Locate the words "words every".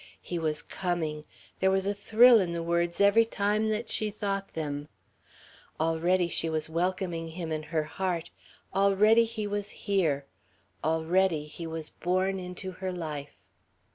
2.63-3.23